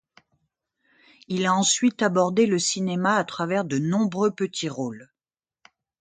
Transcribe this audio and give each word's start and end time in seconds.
Il 1.27 1.45
a 1.45 1.53
ensuite 1.53 2.01
abordé 2.01 2.47
le 2.47 2.57
cinéma 2.57 3.17
à 3.17 3.23
travers 3.23 3.65
de 3.65 3.77
nombreux 3.77 4.31
petits 4.31 4.67
rôles. 4.67 5.11